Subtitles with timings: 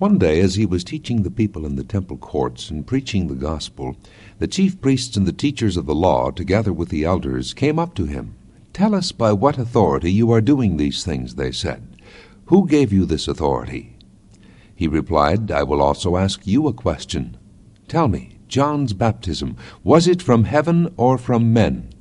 [0.00, 3.34] One day, as he was teaching the people in the temple courts and preaching the
[3.34, 3.98] gospel,
[4.38, 7.94] the chief priests and the teachers of the law, together with the elders, came up
[7.96, 8.34] to him.
[8.72, 11.86] Tell us by what authority you are doing these things, they said.
[12.46, 13.98] Who gave you this authority?
[14.74, 17.36] He replied, I will also ask you a question.
[17.86, 21.92] Tell me, John's baptism, was it from heaven or from men?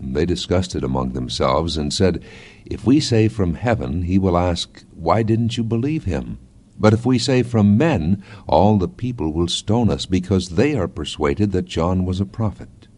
[0.00, 2.24] And they discussed it among themselves and said,
[2.64, 6.40] If we say from heaven, he will ask, Why didn't you believe him?
[6.78, 10.88] But if we say from men, all the people will stone us, because they are
[10.88, 12.88] persuaded that John was a prophet.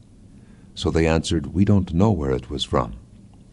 [0.75, 2.95] So they answered, We don't know where it was from.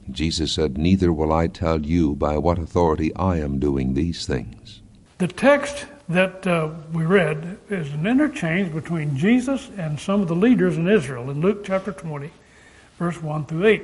[0.10, 4.82] Jesus said, Neither will I tell you by what authority I am doing these things.
[5.18, 10.36] The text that uh, we read is an interchange between Jesus and some of the
[10.36, 12.30] leaders in Israel in Luke chapter 20,
[13.00, 13.84] verse 1 through 8.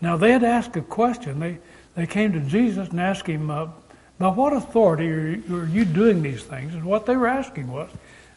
[0.00, 1.38] Now, they had asked a question.
[1.38, 1.58] They,
[1.94, 3.68] they came to Jesus and asked him, uh,
[4.18, 6.74] by what authority are you, doing these things?
[6.74, 7.90] And what they were asking was,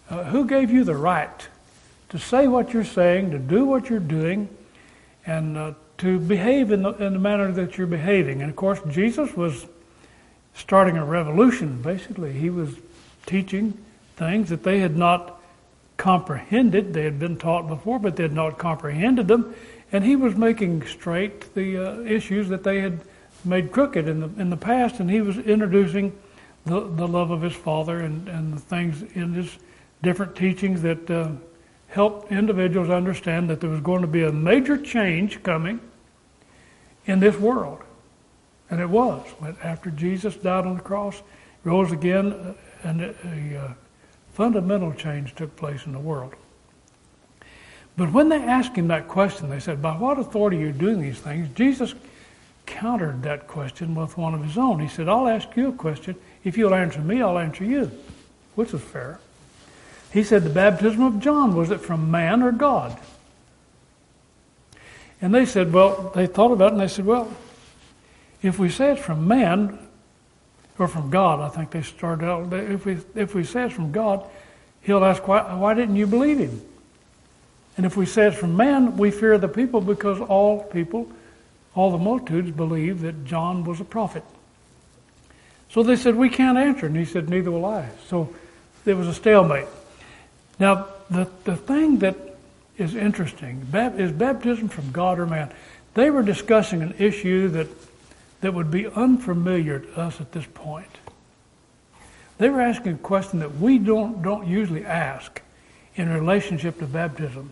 [0.10, 1.48] uh, who gave you the right
[2.10, 4.50] to say what you're saying, to do what you're doing,
[5.26, 8.42] and uh, to behave in the, in the manner that you're behaving?
[8.42, 9.68] And of course, Jesus was
[10.56, 12.34] starting a revolution, basically.
[12.34, 12.76] He was
[13.26, 13.78] teaching
[14.16, 15.40] things that they had not
[15.98, 16.94] comprehended.
[16.94, 19.54] They had been taught before, but they had not comprehended them.
[19.92, 23.02] And he was making straight the uh, issues that they had
[23.46, 26.18] made crooked in the in the past, and he was introducing
[26.66, 29.58] the the love of his father and and the things in his
[30.04, 31.30] different teachings that uh,
[31.88, 35.80] helped individuals understand that there was going to be a major change coming
[37.06, 37.82] in this world,
[38.70, 39.26] and it was.
[39.64, 41.22] After Jesus died on the cross,
[41.64, 43.74] rose again, uh, and a, a uh,
[44.34, 46.36] fundamental change took place in the world.
[47.96, 51.02] But when they asked him that question, they said, By what authority are you doing
[51.02, 51.50] these things?
[51.56, 51.96] Jesus
[52.68, 54.80] countered that question with one of his own.
[54.80, 56.16] He said, I'll ask you a question.
[56.44, 57.90] If you'll answer me, I'll answer you,
[58.54, 59.20] which was fair.
[60.14, 63.00] He said, The baptism of John, was it from man or God?
[65.20, 67.36] And they said, Well, they thought about it and they said, Well,
[68.44, 69.80] if we say it's from man,
[70.80, 73.92] or from God, I think they started out, if we, if we say it's from
[73.92, 74.28] God,
[74.82, 76.62] he'll ask, why, why didn't you believe him?
[77.78, 81.10] And if we say it's from man, we fear the people because all people
[81.78, 84.24] all the multitudes believed that John was a prophet.
[85.70, 86.88] So they said, We can't answer.
[86.88, 87.88] And he said, Neither will I.
[88.08, 88.34] So
[88.84, 89.68] there was a stalemate.
[90.60, 92.16] Now, the, the thing that
[92.80, 95.54] is interesting is baptism from God or man.
[95.94, 97.68] They were discussing an issue that,
[98.42, 100.90] that would be unfamiliar to us at this point.
[102.40, 105.42] They were asking a question that we don't, don't usually ask
[105.96, 107.52] in relationship to baptism.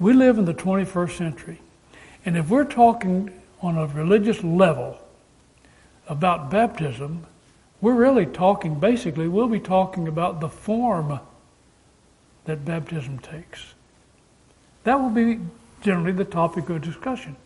[0.00, 1.60] We live in the 21st century.
[2.26, 3.30] And if we're talking
[3.64, 4.98] on a religious level
[6.06, 7.24] about baptism,
[7.80, 11.18] we're really talking, basically, we'll be talking about the form
[12.44, 13.72] that baptism takes.
[14.84, 15.40] That will be
[15.80, 17.36] generally the topic of discussion.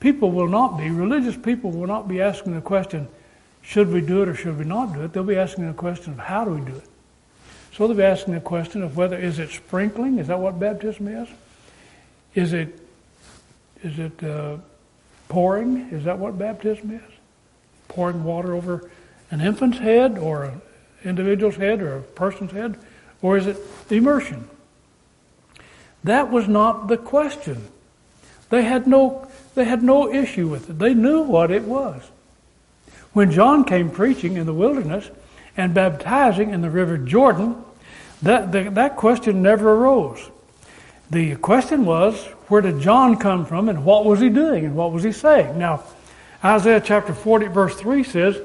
[0.00, 3.06] People will not be, religious people will not be asking the question,
[3.60, 5.12] should we do it or should we not do it?
[5.12, 6.88] They'll be asking the question of how do we do it.
[7.74, 10.18] So they'll be asking the question of whether is it sprinkling?
[10.18, 11.28] Is that what baptism is?
[12.34, 12.78] Is it
[13.82, 14.56] is it uh,
[15.32, 15.88] pouring.
[15.88, 17.14] Is that what baptism is?
[17.88, 18.90] Pouring water over
[19.30, 20.60] an infant's head or an
[21.04, 22.78] individual's head or a person's head?
[23.22, 23.56] Or is it
[23.88, 24.46] immersion?
[26.04, 27.64] That was not the question.
[28.50, 30.78] They had no, they had no issue with it.
[30.78, 32.02] They knew what it was.
[33.14, 35.10] When John came preaching in the wilderness
[35.56, 37.56] and baptizing in the river Jordan,
[38.20, 40.30] that, that question never arose.
[41.12, 44.92] The question was, where did John come from and what was he doing and what
[44.92, 45.58] was he saying?
[45.58, 45.82] Now,
[46.42, 48.40] Isaiah chapter 40, verse 3 says,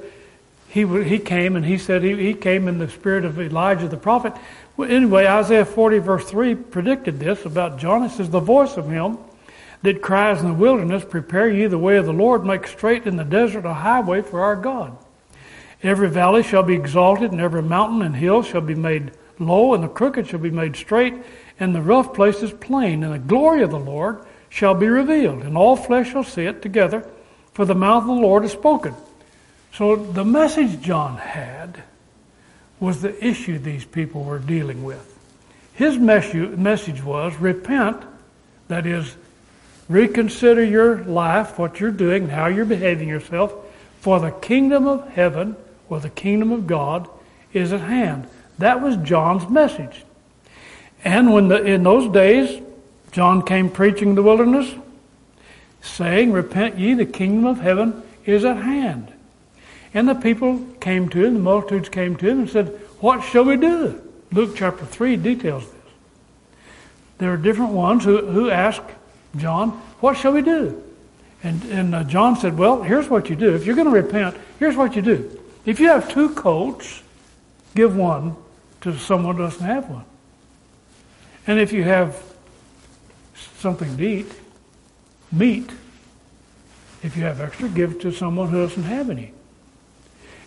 [0.67, 3.95] he, he came and he said he, he came in the spirit of Elijah the
[3.95, 4.33] prophet.
[4.75, 8.03] Well, anyway, Isaiah 40, verse 3 predicted this about John.
[8.03, 9.17] It says, The voice of him
[9.83, 13.15] that cries in the wilderness, Prepare ye the way of the Lord, make straight in
[13.15, 14.97] the desert a highway for our God.
[15.83, 19.81] Every valley shall be exalted, and every mountain and hill shall be made low, and
[19.81, 21.13] the crooked shall be made straight,
[21.59, 24.19] and the rough places plain, and the glory of the Lord
[24.49, 27.07] shall be revealed, and all flesh shall see it together,
[27.53, 28.93] for the mouth of the Lord has spoken.
[29.73, 31.83] So the message John had
[32.79, 35.15] was the issue these people were dealing with.
[35.73, 38.03] His message was repent,
[38.67, 39.15] that is,
[39.89, 43.53] reconsider your life, what you're doing, how you're behaving yourself,
[44.01, 45.55] for the kingdom of heaven
[45.89, 47.09] or the kingdom of God
[47.53, 48.27] is at hand.
[48.57, 50.03] That was John's message.
[51.03, 52.61] And when the, in those days,
[53.11, 54.73] John came preaching in the wilderness,
[55.81, 59.13] saying, Repent ye, the kingdom of heaven is at hand.
[59.93, 62.67] And the people came to him, the multitudes came to him and said,
[62.99, 64.01] What shall we do?
[64.31, 65.73] Luke chapter 3 details this.
[67.19, 68.81] There are different ones who, who ask
[69.37, 70.83] John, What shall we do?
[71.43, 73.55] And, and uh, John said, Well, here's what you do.
[73.55, 75.39] If you're going to repent, here's what you do.
[75.65, 77.01] If you have two coats,
[77.75, 78.35] give one
[78.81, 80.05] to someone who doesn't have one.
[81.47, 82.21] And if you have
[83.57, 84.31] something to eat,
[85.31, 85.69] meat,
[87.01, 89.31] if you have extra, give it to someone who doesn't have any.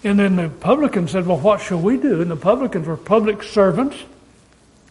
[0.05, 2.21] And then the publicans said, Well, what shall we do?
[2.21, 3.97] And the publicans were public servants,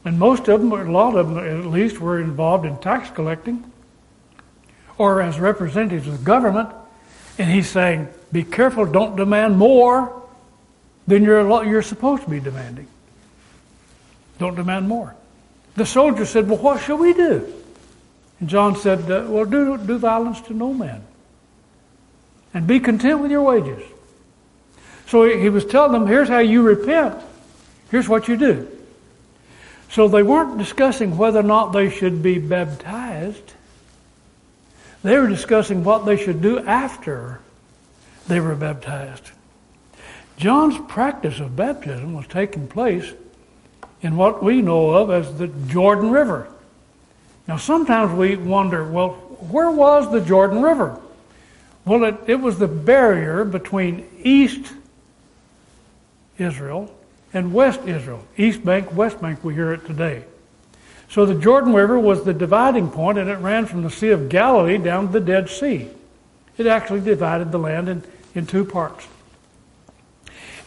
[0.04, 3.72] and most of them, a lot of them at least, were involved in tax collecting
[4.98, 6.70] or as representatives of government.
[7.38, 10.24] And he's saying, Be careful, don't demand more
[11.08, 12.88] than you're, you're supposed to be demanding.
[14.38, 15.16] Don't demand more.
[15.76, 17.54] The soldier said, Well, what shall we do?
[18.40, 21.04] And John said, uh, Well, do, do violence to no man.
[22.54, 23.84] And be content with your wages.
[25.08, 27.16] So he was telling them, here's how you repent.
[27.90, 28.68] Here's what you do.
[29.90, 33.54] So they weren't discussing whether or not they should be baptized.
[35.02, 37.40] They were discussing what they should do after
[38.28, 39.32] they were baptized.
[40.38, 43.12] John's practice of baptism was taking place
[44.02, 46.48] in what we know of as the Jordan River.
[47.48, 49.12] Now, sometimes we wonder, well,
[49.50, 51.00] where was the Jordan River?
[51.86, 54.72] Well, it, it was the barrier between East
[56.38, 56.94] Israel
[57.34, 58.24] and West Israel.
[58.38, 60.24] East Bank, West Bank, we hear it today.
[61.10, 64.30] So the Jordan River was the dividing point, and it ran from the Sea of
[64.30, 65.88] Galilee down to the Dead Sea.
[66.58, 68.04] It actually divided the land in,
[68.36, 69.08] in two parts.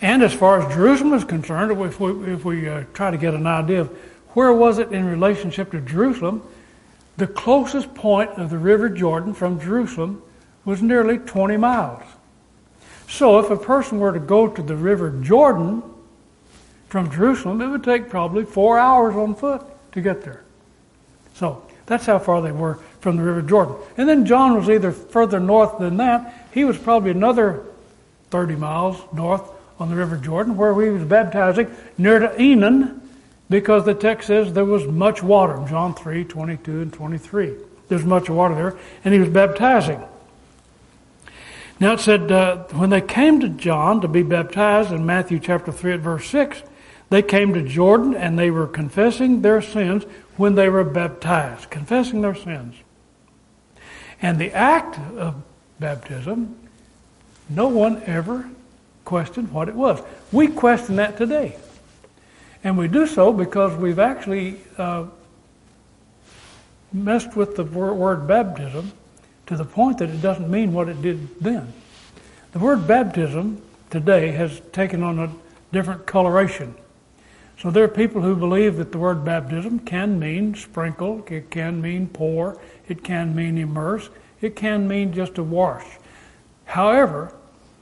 [0.03, 3.35] And as far as Jerusalem is concerned, if we, if we uh, try to get
[3.35, 3.89] an idea of
[4.31, 6.43] where was it in relationship to Jerusalem,
[7.17, 10.21] the closest point of the River Jordan from Jerusalem
[10.65, 12.03] was nearly 20 miles.
[13.09, 15.85] So if a person were to go to the River Jordan
[16.89, 19.63] from Jerusalem, it would take probably four hours on foot
[19.93, 20.43] to get there.
[21.35, 23.77] So that's how far they were from the River Jordan.
[23.97, 26.49] And then John was either further north than that.
[26.53, 27.65] He was probably another
[28.31, 33.01] 30 miles north on the River Jordan where he was baptizing near to Aenon
[33.49, 35.63] because the text says there was much water.
[35.69, 37.55] John 3, 22 and 23.
[37.89, 38.79] There's much water there.
[39.05, 40.03] And he was baptizing.
[41.79, 45.73] Now it said, uh, when they came to John to be baptized in Matthew chapter
[45.73, 46.63] 3 at verse 6,
[47.11, 50.05] they came to Jordan and they were confessing their sins
[50.37, 52.75] when they were baptized, confessing their sins.
[54.23, 55.43] And the act of
[55.79, 56.57] baptism,
[57.51, 58.49] no one ever
[59.05, 60.01] questioned what it was.
[60.31, 61.57] We question that today.
[62.65, 65.07] And we do so because we've actually uh,
[66.93, 68.93] messed with the word baptism
[69.47, 71.73] to the point that it doesn't mean what it did then.
[72.53, 75.33] The word baptism today has taken on a
[75.73, 76.75] different coloration.
[77.59, 81.81] So there are people who believe that the word baptism can mean sprinkle, it can
[81.81, 82.59] mean pour,
[82.89, 84.09] it can mean immerse,
[84.41, 85.87] it can mean just to wash.
[86.65, 87.33] However,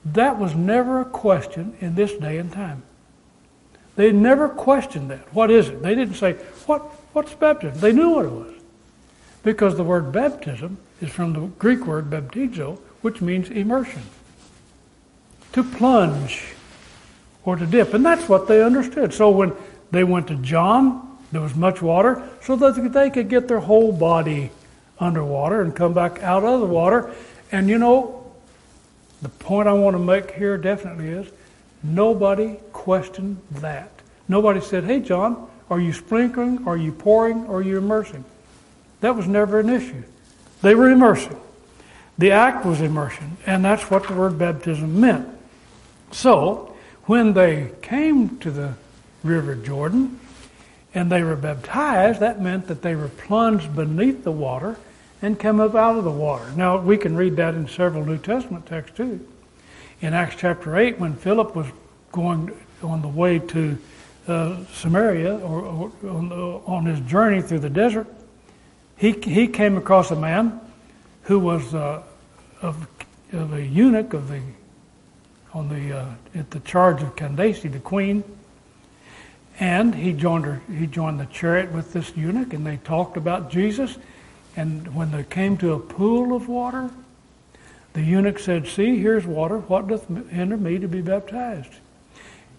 [0.04, 2.82] that was never a question in this day and time.
[3.96, 5.32] They never questioned that.
[5.34, 5.82] What is it?
[5.82, 6.34] They didn't say,
[6.66, 6.82] what,
[7.12, 7.80] what's baptism?
[7.80, 8.54] They knew what it was.
[9.42, 14.02] Because the word baptism is from the Greek word baptizo, which means immersion.
[15.52, 16.54] To plunge
[17.44, 17.94] or to dip.
[17.94, 19.12] And that's what they understood.
[19.12, 19.52] So when
[19.90, 23.92] they went to John, there was much water, so that they could get their whole
[23.92, 24.50] body
[24.98, 27.14] underwater and come back out of the water.
[27.52, 28.19] And you know,
[29.22, 31.26] the point I want to make here definitely is
[31.82, 33.90] nobody questioned that.
[34.28, 36.66] Nobody said, Hey, John, are you sprinkling?
[36.66, 37.46] Are you pouring?
[37.46, 38.24] Are you immersing?
[39.00, 40.02] That was never an issue.
[40.62, 41.40] They were immersing.
[42.18, 45.26] The act was immersion, and that's what the word baptism meant.
[46.10, 48.74] So, when they came to the
[49.22, 50.20] River Jordan
[50.92, 54.76] and they were baptized, that meant that they were plunged beneath the water
[55.22, 56.50] and come up out of the water.
[56.56, 59.26] Now, we can read that in several New Testament texts too.
[60.00, 61.66] In Acts chapter 8, when Philip was
[62.12, 63.78] going on the way to
[64.26, 68.06] uh, Samaria or, or on, the, on, his journey through the desert,
[68.96, 70.60] he, he came across a man
[71.22, 72.02] who was uh,
[72.62, 72.86] of,
[73.32, 74.40] of a eunuch of the
[75.52, 78.22] on the uh, at the charge of Candace, the queen,
[79.58, 80.60] and he joined her.
[80.72, 83.98] He joined the chariot with this eunuch, and they talked about Jesus.
[84.56, 86.90] And when they came to a pool of water,
[87.92, 89.58] the eunuch said, "See, here's water.
[89.58, 91.72] What doth hinder me to be baptized?"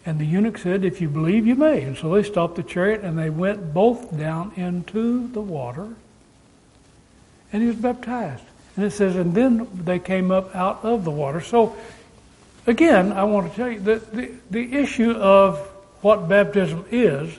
[0.05, 1.83] And the eunuch said, If you believe, you may.
[1.83, 5.89] And so they stopped the chariot and they went both down into the water
[7.53, 8.43] and he was baptized.
[8.75, 11.41] And it says, and then they came up out of the water.
[11.41, 11.75] So
[12.65, 15.59] again, I want to tell you that the, the issue of
[16.01, 17.37] what baptism is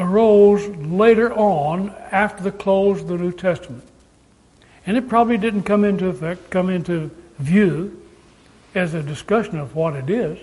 [0.00, 3.84] arose later on after the close of the New Testament.
[4.86, 8.02] And it probably didn't come into effect, come into view
[8.74, 10.38] as a discussion of what it is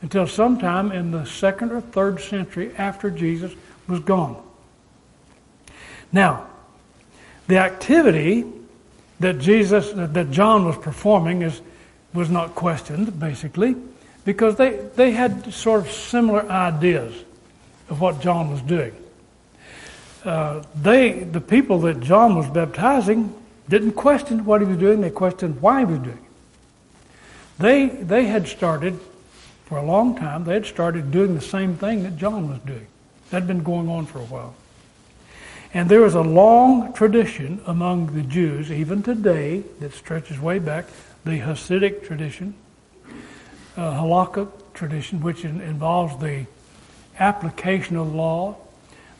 [0.00, 3.52] until sometime in the second or third century after Jesus
[3.86, 4.42] was gone.
[6.10, 6.48] Now,
[7.46, 8.44] the activity
[9.20, 11.60] that Jesus, that John was performing is,
[12.12, 13.76] was not questioned, basically,
[14.24, 17.14] because they, they had sort of similar ideas
[17.88, 18.94] of what John was doing.
[20.24, 23.34] Uh, they, the people that John was baptizing,
[23.68, 26.22] didn't question what he was doing, they questioned why he was doing it.
[27.58, 28.98] They, they had started,
[29.66, 32.86] for a long time, they had started doing the same thing that John was doing.
[33.30, 34.54] That had been going on for a while.
[35.74, 40.86] And there is a long tradition among the Jews, even today, that stretches way back,
[41.24, 42.54] the Hasidic tradition,
[43.76, 46.46] uh, halakha tradition, which in, involves the
[47.18, 48.56] application of law.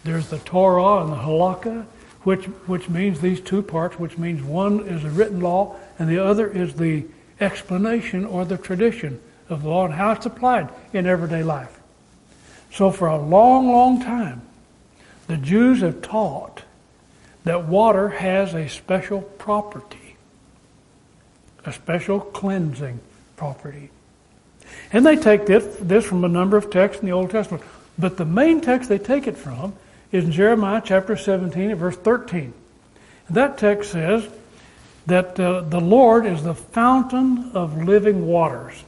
[0.04, 1.87] There's the Torah and the halakha,
[2.22, 6.18] which, which means these two parts, which means one is the written law and the
[6.18, 7.04] other is the
[7.40, 11.80] explanation or the tradition of the law and how it's applied in everyday life.
[12.72, 14.42] So for a long, long time,
[15.26, 16.62] the Jews have taught
[17.44, 20.16] that water has a special property,
[21.64, 23.00] a special cleansing
[23.37, 23.90] property.
[24.92, 27.62] And they take this, this from a number of texts in the Old Testament.
[27.99, 29.75] But the main text they take it from
[30.11, 32.52] is in Jeremiah chapter 17 and verse 13.
[33.28, 34.28] And that text says
[35.06, 38.84] that uh, the Lord is the fountain of living waters.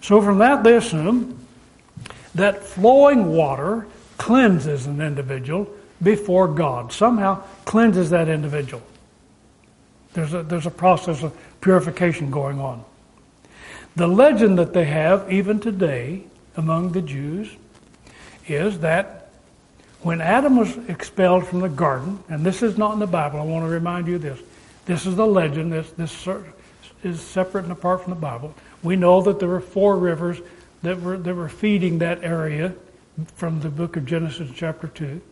[0.00, 1.38] So from that they assume
[2.34, 3.86] that flowing water
[4.18, 5.68] cleanses an individual
[6.02, 8.82] before God, somehow cleanses that individual.
[10.12, 12.84] There's a, there's a process of purification going on.
[13.96, 16.24] The legend that they have, even today,
[16.56, 17.50] among the Jews,
[18.46, 19.30] is that
[20.02, 23.44] when Adam was expelled from the garden, and this is not in the Bible, I
[23.44, 24.38] want to remind you this.
[24.84, 25.72] This is the legend.
[25.72, 26.28] This, this
[27.02, 28.54] is separate and apart from the Bible.
[28.82, 30.40] We know that there were four rivers
[30.82, 32.74] that were, that were feeding that area
[33.36, 35.22] from the book of Genesis, chapter 2.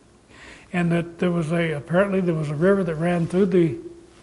[0.71, 3.77] And that there was a, apparently, there was a river that ran through the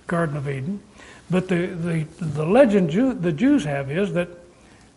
[0.09, 0.83] Garden of Eden.
[1.31, 4.31] But the, the, the legend Jew, the Jews have is that,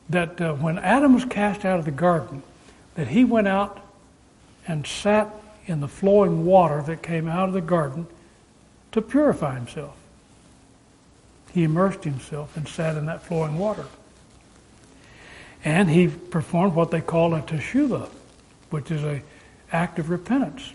[0.10, 2.42] that uh, when Adam was cast out of the garden,
[2.96, 3.83] that he went out
[4.68, 5.30] and sat
[5.66, 8.08] in the flowing water that came out of the garden
[8.92, 9.96] to purify himself.
[11.52, 13.86] He immersed himself and sat in that flowing water.
[15.64, 18.10] And he performed what they call a teshuvah,
[18.70, 19.24] which is an
[19.72, 20.74] act of repentance,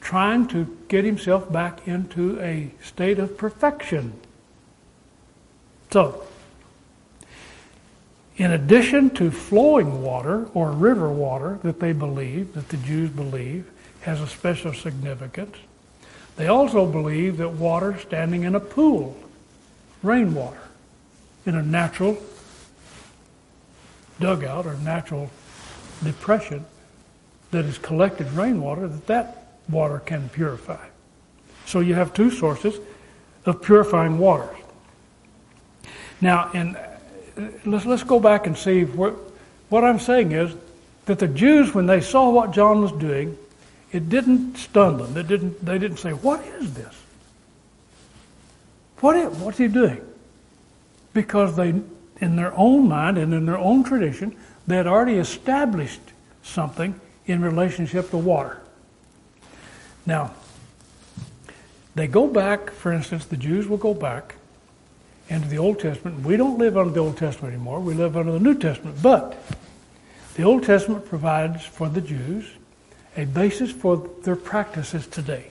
[0.00, 4.12] trying to get himself back into a state of perfection.
[5.90, 6.24] So,
[8.36, 13.70] in addition to flowing water or river water that they believe, that the Jews believe,
[14.02, 15.56] has a special significance,
[16.36, 19.16] they also believe that water standing in a pool,
[20.02, 20.62] rainwater,
[21.44, 22.16] in a natural
[24.18, 25.30] dugout or natural
[26.02, 26.64] depression
[27.50, 30.84] that is collected rainwater, that that water can purify.
[31.66, 32.80] So you have two sources
[33.44, 34.56] of purifying waters.
[36.20, 36.76] Now, in
[37.64, 39.14] let's, let's go back and see what,
[39.68, 40.54] what I'm saying is
[41.06, 43.36] that the Jews, when they saw what John was doing,
[43.90, 45.14] it didn't stun them.
[45.14, 46.94] They didn't, they didn't say, What is this?
[49.00, 50.00] What is, what's he doing?
[51.12, 51.74] Because they,
[52.20, 54.36] in their own mind and in their own tradition,
[54.66, 56.00] they had already established
[56.42, 58.60] something in relationship to water.
[60.06, 60.32] Now,
[61.94, 64.36] they go back, for instance, the Jews will go back
[65.32, 66.20] into the Old Testament.
[66.24, 67.80] We don't live under the Old Testament anymore.
[67.80, 69.00] We live under the New Testament.
[69.02, 69.42] But
[70.34, 72.46] the Old Testament provides for the Jews
[73.16, 75.50] a basis for their practices today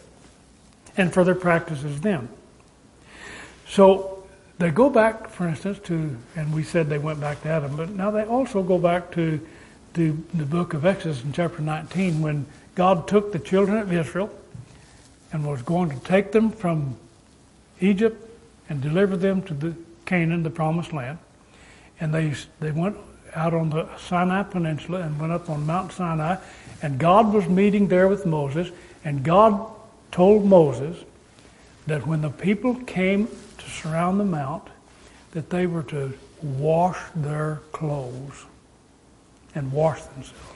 [0.97, 2.29] and for their practices then.
[3.67, 4.23] So
[4.59, 7.89] they go back, for instance, to, and we said they went back to Adam, but
[7.89, 9.39] now they also go back to,
[9.95, 12.45] to the book of Exodus in chapter 19 when
[12.75, 14.29] God took the children of Israel
[15.31, 16.97] and was going to take them from
[17.79, 18.27] Egypt
[18.71, 19.75] and deliver them to the
[20.05, 21.17] Canaan, the promised land.
[21.99, 22.95] And they, they went
[23.35, 26.37] out on the Sinai Peninsula and went up on Mount Sinai.
[26.81, 28.71] And God was meeting there with Moses.
[29.03, 29.69] And God
[30.09, 30.95] told Moses
[31.87, 34.69] that when the people came to surround the mount,
[35.31, 38.45] that they were to wash their clothes
[39.53, 40.55] and wash themselves.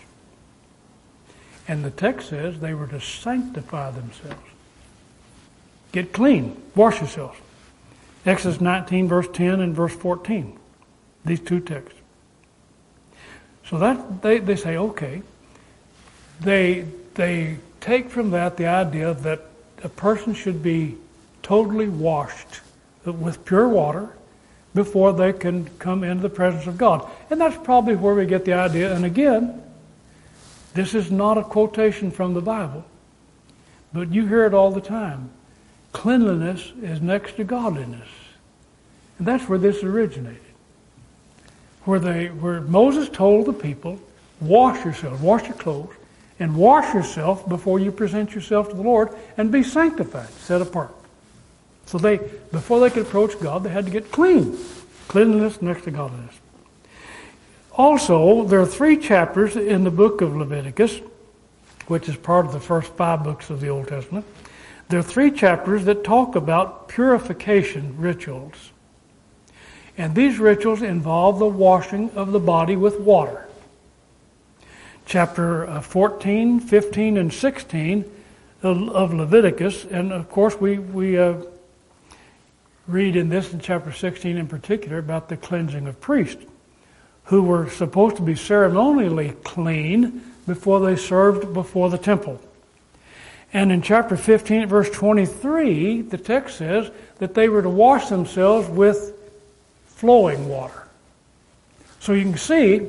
[1.68, 4.40] And the text says they were to sanctify themselves.
[5.92, 7.40] Get clean, wash yourselves.
[8.26, 10.58] Exodus 19, verse 10 and verse 14.
[11.24, 12.00] these two texts.
[13.68, 15.22] So that they, they say, okay.
[16.42, 19.42] They they take from that the idea that
[19.84, 20.98] a person should be
[21.42, 22.62] totally washed
[23.06, 24.10] with pure water
[24.74, 27.10] before they can come into the presence of God.
[27.30, 28.94] And that's probably where we get the idea.
[28.94, 29.62] And again,
[30.74, 32.84] this is not a quotation from the Bible,
[33.94, 35.30] but you hear it all the time.
[35.96, 38.10] Cleanliness is next to godliness.
[39.18, 40.42] And that's where this originated.
[41.86, 43.98] Where they where Moses told the people,
[44.42, 45.94] wash yourselves, wash your clothes,
[46.38, 50.94] and wash yourself before you present yourself to the Lord and be sanctified, set apart.
[51.86, 54.58] So they before they could approach God, they had to get clean.
[55.08, 56.36] Cleanliness next to godliness.
[57.72, 61.00] Also, there are three chapters in the book of Leviticus,
[61.88, 64.26] which is part of the first five books of the Old Testament.
[64.90, 68.72] There are three chapters that talk about purification rituals.
[69.98, 73.48] And these rituals involve the washing of the body with water.
[75.06, 78.12] Chapter uh, 14, 15, and 16
[78.62, 81.36] of Leviticus, and of course, we, we uh,
[82.88, 86.44] read in this in chapter 16 in particular about the cleansing of priests
[87.26, 92.40] who were supposed to be ceremonially clean before they served before the temple.
[93.56, 98.68] And in chapter 15, verse 23, the text says that they were to wash themselves
[98.68, 99.14] with
[99.86, 100.90] flowing water.
[102.02, 102.80] So you can see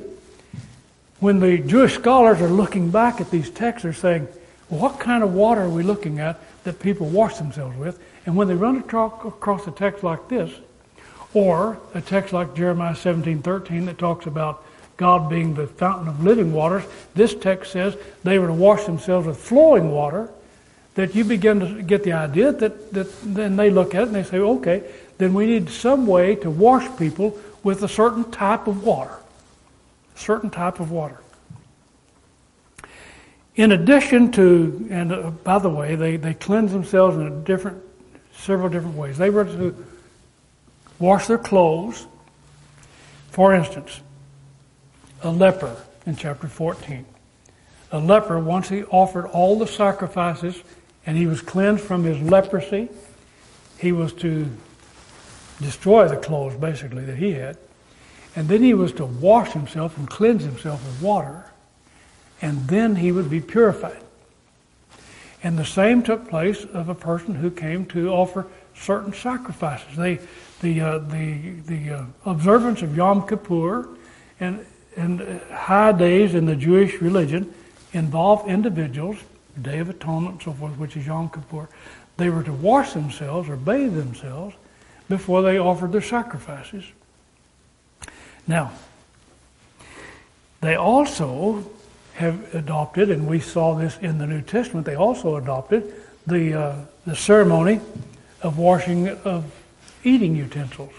[1.21, 4.27] when the Jewish scholars are looking back at these texts, they're saying,
[4.69, 8.03] well, what kind of water are we looking at that people wash themselves with?
[8.27, 10.51] And when they run across a text like this,
[11.33, 14.65] or a text like Jeremiah 17:13 that talks about
[14.97, 16.83] God being the fountain of living waters,
[17.15, 20.29] this text says they were to wash themselves with flowing water.
[20.97, 24.17] That you begin to get the idea that, that then they look at it and
[24.17, 24.83] they say, okay,
[25.19, 29.17] then we need some way to wash people with a certain type of water.
[30.15, 31.21] A certain type of water.
[33.57, 37.83] In addition to, and uh, by the way, they, they cleanse themselves in a different,
[38.37, 39.17] several different ways.
[39.17, 39.87] They were to
[40.99, 42.07] wash their clothes.
[43.31, 44.01] For instance,
[45.23, 47.07] a leper in chapter 14.
[47.93, 50.63] A leper, once he offered all the sacrifices
[51.07, 52.89] and he was cleansed from his leprosy,
[53.79, 54.51] he was to
[55.61, 57.57] destroy the clothes, basically, that he had.
[58.35, 61.51] And then he was to wash himself and cleanse himself with water.
[62.43, 64.03] And then he would be purified.
[65.43, 69.97] And the same took place of a person who came to offer certain sacrifices.
[69.97, 70.19] They
[70.61, 73.89] the, uh, the, the uh, observance of Yom Kippur
[74.41, 74.65] and,
[74.97, 77.53] and high days in the Jewish religion
[77.93, 79.19] involve individuals,
[79.61, 81.69] Day of Atonement and so forth, which is Yom Kippur,
[82.17, 84.55] they were to wash themselves or bathe themselves
[85.09, 86.85] before they offered their sacrifices.
[88.47, 88.73] Now,
[90.61, 91.71] they also
[92.15, 95.93] have adopted, and we saw this in the New Testament, they also adopted
[96.27, 97.81] the, uh, the ceremony
[98.43, 99.45] of washing of
[100.03, 100.93] eating utensils.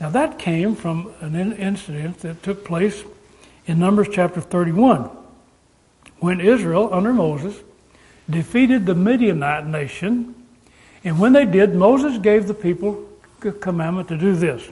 [0.00, 3.04] Now that came from an incident that took place
[3.66, 5.10] in Numbers chapter 31
[6.22, 7.58] when Israel, under Moses,
[8.30, 10.36] defeated the Midianite nation.
[11.02, 13.08] And when they did, Moses gave the people
[13.44, 14.62] a commandment to do this.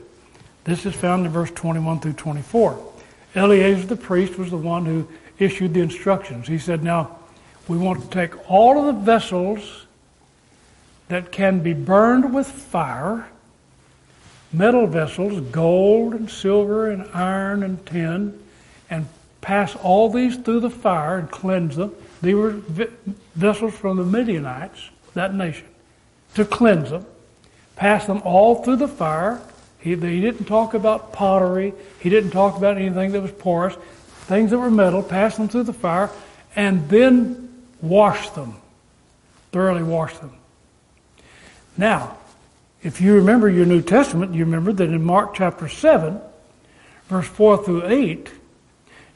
[0.63, 2.93] This is found in verse 21 through 24.
[3.35, 5.05] Eleazar the priest was the one who
[5.39, 6.47] issued the instructions.
[6.47, 7.19] He said, Now,
[7.67, 9.85] we want to take all of the vessels
[11.09, 13.27] that can be burned with fire,
[14.53, 18.41] metal vessels, gold and silver and iron and tin,
[18.89, 19.05] and
[19.41, 21.93] pass all these through the fire and cleanse them.
[22.21, 22.51] These were
[23.35, 25.65] vessels from the Midianites, that nation,
[26.35, 27.05] to cleanse them.
[27.75, 29.41] Pass them all through the fire.
[29.79, 31.73] He, he didn't talk about pottery.
[31.99, 33.75] He didn't talk about anything that was porous.
[34.25, 36.11] Things that were metal, pass them through the fire,
[36.55, 38.55] and then wash them.
[39.51, 40.31] Thoroughly wash them.
[41.75, 42.17] Now,
[42.83, 46.21] if you remember your New Testament, you remember that in Mark chapter 7,
[47.07, 48.31] verse 4 through 8,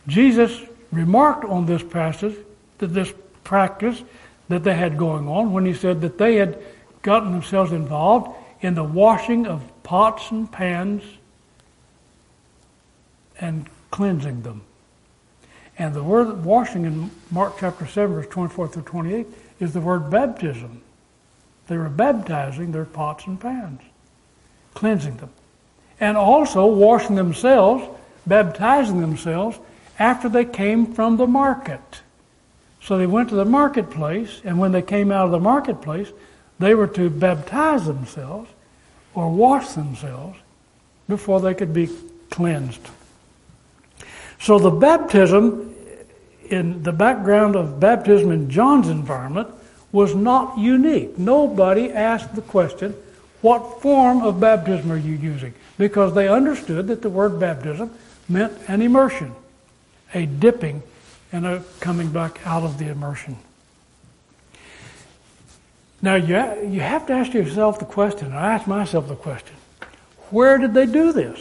[0.08, 2.36] Jesus remarked on this passage,
[2.78, 3.14] that this
[3.44, 4.04] practice
[4.50, 6.60] that they had going on, when he said that they had
[7.02, 11.04] gotten themselves involved in the washing of pots and pans
[13.40, 14.62] and cleansing them.
[15.78, 19.28] And the word washing in Mark chapter 7, verse 24 through 28
[19.60, 20.82] is the word baptism.
[21.68, 23.82] They were baptizing their pots and pans,
[24.74, 25.32] cleansing them,
[26.00, 27.84] and also washing themselves,
[28.26, 29.58] baptizing themselves
[29.98, 32.02] after they came from the market.
[32.82, 36.12] So they went to the marketplace, and when they came out of the marketplace,
[36.60, 38.50] they were to baptize themselves
[39.14, 40.38] or wash themselves
[41.08, 41.90] before they could be
[42.30, 42.88] cleansed.
[44.40, 45.74] So the baptism
[46.50, 49.50] in the background of baptism in John's environment
[49.92, 51.18] was not unique.
[51.18, 52.94] Nobody asked the question,
[53.42, 55.54] what form of baptism are you using?
[55.78, 57.92] Because they understood that the word baptism
[58.28, 59.34] meant an immersion,
[60.14, 60.84] a dipping
[61.32, 63.38] and a coming back out of the immersion.
[66.02, 66.36] Now, you,
[66.70, 69.56] you have to ask yourself the question, I ask myself the question,
[70.30, 71.40] where did they do this?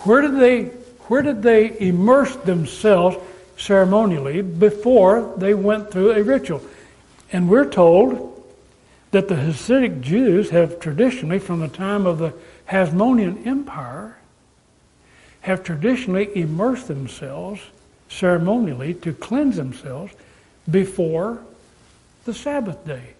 [0.00, 0.64] Where did they,
[1.08, 3.16] where did they immerse themselves
[3.56, 6.62] ceremonially before they went through a ritual?
[7.32, 8.30] And we're told
[9.10, 12.32] that the Hasidic Jews have traditionally, from the time of the
[12.70, 14.16] Hasmonean Empire,
[15.44, 17.60] have traditionally immersed themselves
[18.08, 20.10] ceremonially to cleanse themselves
[20.70, 21.38] before
[22.24, 23.10] the Sabbath day,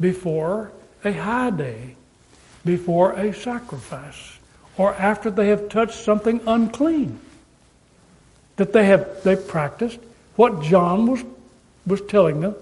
[0.00, 0.72] before
[1.04, 1.94] a high day,
[2.64, 4.38] before a sacrifice,
[4.78, 7.20] or after they have touched something unclean.
[8.56, 9.98] That they have they practiced
[10.36, 11.22] what John was
[11.86, 12.54] was telling them,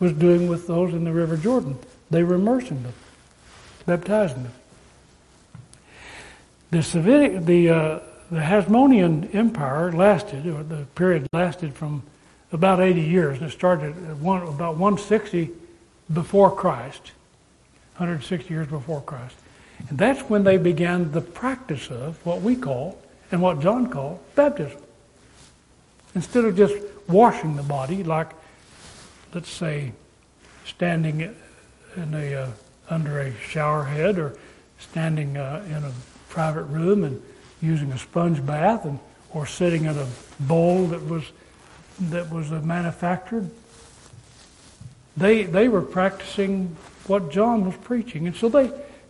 [0.00, 1.76] was doing with those in the River Jordan.
[2.10, 2.94] They were immersing them,
[3.84, 4.52] baptizing them.
[6.72, 7.98] The Savitic, the uh,
[8.30, 12.02] the Hasmonean Empire lasted, or the period lasted from
[12.50, 15.50] about 80 years, and it started at one, about 160
[16.10, 17.12] before Christ,
[17.98, 19.36] 160 years before Christ.
[19.90, 22.98] And that's when they began the practice of what we call,
[23.30, 24.80] and what John called, baptism.
[26.14, 26.74] Instead of just
[27.06, 28.30] washing the body, like,
[29.34, 29.92] let's say,
[30.64, 31.20] standing
[31.96, 32.48] in a, uh,
[32.88, 34.34] under a shower head or
[34.78, 35.92] standing uh, in a
[36.32, 37.22] private room and
[37.60, 38.98] using a sponge bath and,
[39.34, 40.08] or sitting in a
[40.40, 41.24] bowl that was
[42.00, 43.50] that was manufactured,
[45.16, 48.26] they, they were practicing what John was preaching.
[48.26, 48.66] And so they,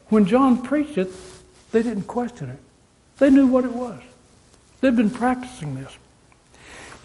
[0.08, 1.10] when John preached it,
[1.70, 2.58] they didn't question it.
[3.18, 4.00] They knew what it was.
[4.80, 5.96] They'd been practicing this.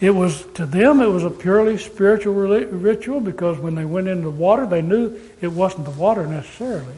[0.00, 4.24] It was, to them, it was a purely spiritual ritual because when they went into
[4.24, 6.94] the water, they knew it wasn't the water necessarily,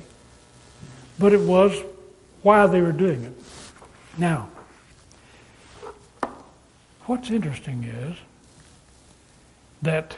[1.18, 1.72] but it was
[2.42, 3.32] why they were doing it.
[4.18, 4.48] Now,
[7.06, 8.16] what's interesting is
[9.82, 10.16] that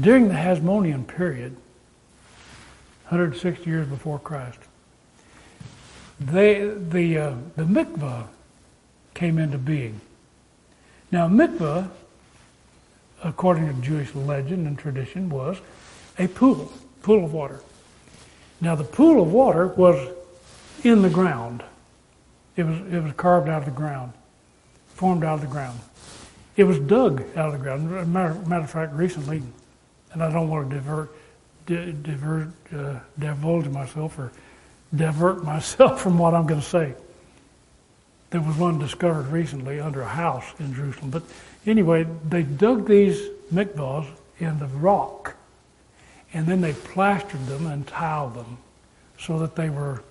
[0.00, 1.56] during the Hasmonean period,
[3.08, 4.58] 160 years before Christ,
[6.18, 8.26] they, the, uh, the mikvah
[9.14, 10.00] came into being.
[11.10, 11.90] Now, mikvah,
[13.22, 15.58] according to Jewish legend and tradition, was
[16.18, 17.60] a pool, pool of water.
[18.62, 20.14] Now, the pool of water was
[20.84, 21.64] in the ground.
[22.54, 24.12] It was, it was carved out of the ground,
[24.94, 25.80] formed out of the ground.
[26.56, 27.90] It was dug out of the ground.
[28.12, 29.42] Matter, matter of fact, recently,
[30.12, 31.10] and I don't want to divert,
[31.66, 34.30] di, divert, uh, divulge myself or
[34.94, 36.94] divert myself from what I'm going to say.
[38.30, 41.10] There was one discovered recently under a house in Jerusalem.
[41.10, 41.24] But
[41.66, 43.20] anyway, they dug these
[43.52, 44.06] mikvahs
[44.38, 45.31] in the rock,
[46.34, 48.58] and then they plastered them and tiled them
[49.18, 50.02] so that they were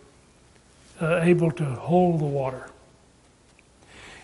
[1.02, 2.70] uh, able to hold the water.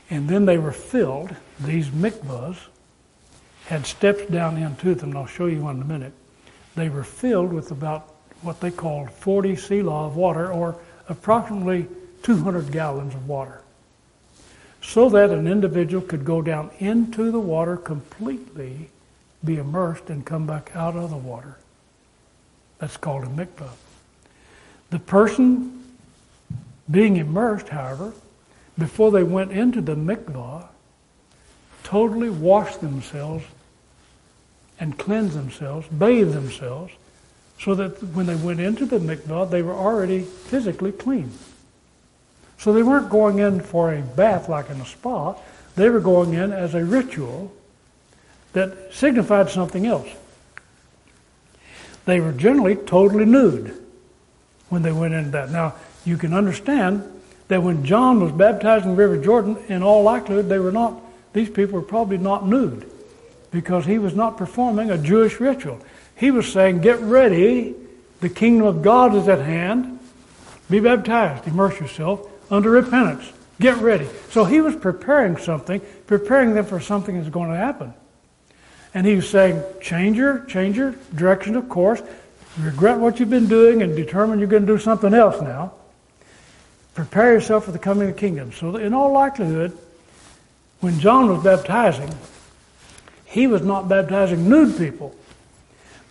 [0.09, 2.57] And then they were filled, these mikvahs
[3.65, 6.13] had steps down into them, and I'll show you one in a minute.
[6.75, 10.77] They were filled with about what they called 40 seah of water, or
[11.09, 11.87] approximately
[12.23, 13.61] 200 gallons of water,
[14.81, 18.89] so that an individual could go down into the water completely,
[19.43, 21.57] be immersed, and come back out of the water.
[22.79, 23.69] That's called a mikvah.
[24.89, 25.83] The person
[26.89, 28.13] being immersed, however,
[28.77, 30.67] before they went into the mikvah,
[31.83, 33.43] totally washed themselves
[34.79, 36.93] and cleansed themselves, bathed themselves,
[37.59, 41.31] so that when they went into the mikvah, they were already physically clean.
[42.59, 45.35] So they weren't going in for a bath like in a spa,
[45.75, 47.53] they were going in as a ritual
[48.53, 50.09] that signified something else.
[52.07, 53.77] They were generally totally nude
[54.69, 55.51] when they went into that.
[55.51, 57.03] Now, you can understand
[57.49, 61.01] that when John was baptized in the River Jordan, in all likelihood, they were not,
[61.33, 62.89] these people were probably not nude
[63.51, 65.81] because he was not performing a Jewish ritual.
[66.15, 67.75] He was saying, Get ready,
[68.21, 69.99] the kingdom of God is at hand.
[70.69, 73.33] Be baptized, immerse yourself under repentance.
[73.59, 74.07] Get ready.
[74.31, 77.93] So he was preparing something, preparing them for something that's going to happen.
[78.97, 82.01] And he was saying, change your, change your direction of course,
[82.57, 85.73] regret what you've been doing and determine you're going to do something else now
[86.95, 88.51] prepare yourself for the coming of the kingdom.
[88.51, 89.77] So, in all likelihood,
[90.79, 92.11] when John was baptizing,
[93.25, 95.13] he was not baptizing nude people.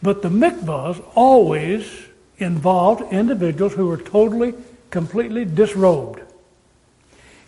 [0.00, 1.90] But the mikvahs always
[2.38, 4.54] involved individuals who were totally,
[4.90, 6.20] completely disrobed.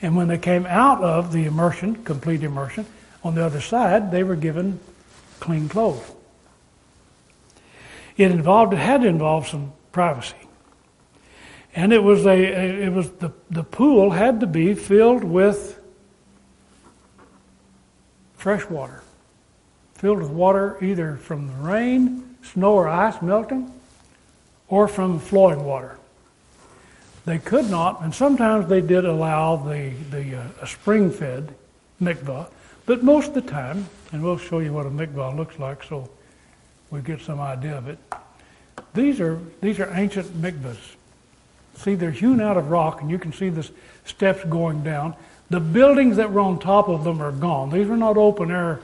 [0.02, 2.86] And when they came out of the immersion, complete immersion,
[3.22, 4.80] on the other side, they were given
[5.40, 6.02] clean clothes.
[8.16, 10.36] It involved, it had to involve some privacy.
[11.74, 12.36] And it was a,
[12.84, 15.80] it was the, the pool had to be filled with
[18.36, 19.02] fresh water.
[19.94, 23.72] Filled with water either from the rain, snow or ice melting,
[24.68, 25.98] or from flowing water.
[27.24, 31.54] They could not, and sometimes they did allow the, the uh, spring fed
[32.00, 32.48] mikvah,
[32.88, 36.08] but most of the time, and we'll show you what a mikvah looks like so
[36.90, 37.98] we get some idea of it.
[38.94, 40.94] These are, these are ancient mikvahs.
[41.76, 43.68] See, they're hewn out of rock, and you can see the
[44.06, 45.14] steps going down.
[45.50, 47.68] The buildings that were on top of them are gone.
[47.68, 48.80] These were not open air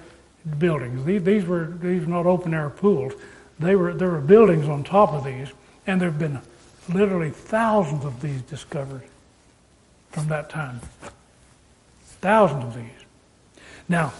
[0.58, 1.02] buildings.
[1.06, 3.14] These, these were these were not open air pools.
[3.58, 5.48] They were there were buildings on top of these,
[5.86, 6.40] and there have been
[6.92, 9.02] literally thousands of these discovered
[10.10, 10.80] from that time.
[12.20, 13.03] Thousands of these.
[13.88, 14.12] Now,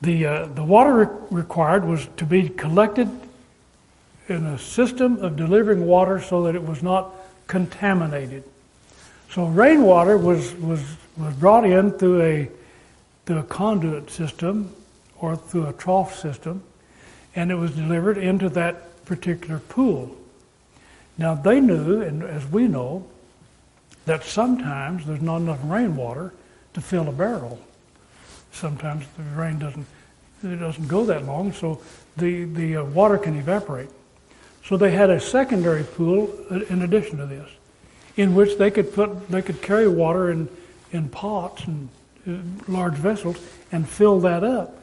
[0.00, 3.08] the uh, the water re- required was to be collected
[4.28, 7.12] in a system of delivering water so that it was not
[7.46, 8.44] contaminated.
[9.30, 10.82] So rainwater was, was,
[11.16, 12.50] was brought in through a,
[13.26, 14.72] through a conduit system
[15.18, 16.62] or through a trough system,
[17.34, 20.16] and it was delivered into that particular pool.
[21.18, 23.04] Now they knew, and as we know,
[24.06, 26.32] that sometimes there's not enough rainwater
[26.74, 27.60] to fill a barrel.
[28.52, 29.86] Sometimes the rain doesn't
[30.42, 31.80] it doesn't go that long, so
[32.16, 33.90] the the uh, water can evaporate.
[34.64, 36.30] So they had a secondary pool
[36.68, 37.48] in addition to this,
[38.16, 40.48] in which they could put they could carry water in
[40.92, 41.88] in pots and
[42.26, 42.32] uh,
[42.68, 43.36] large vessels
[43.72, 44.76] and fill that up.